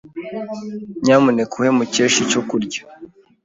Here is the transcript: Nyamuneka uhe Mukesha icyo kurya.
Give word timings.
Nyamuneka 1.03 1.53
uhe 1.59 1.71
Mukesha 1.77 2.19
icyo 2.25 2.41
kurya. 2.49 2.81